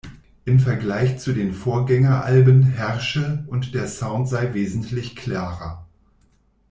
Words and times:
Im 0.45 0.59
Vergleich 0.59 1.19
zu 1.19 1.31
den 1.31 1.53
Vorgängeralben 1.53 2.63
herrsche 2.63 3.43
und 3.45 3.75
der 3.75 3.85
Sound 3.87 4.27
sei 4.27 4.55
wesentlich 4.55 5.15
klarer. 5.15 5.85